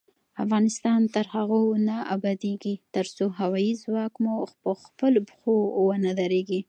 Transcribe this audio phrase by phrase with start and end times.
[0.43, 5.55] افغانستان تر هغو نه ابادیږي، ترڅو هوايي ځواک مو پخپلو پښو
[5.89, 6.59] ونه دریږي.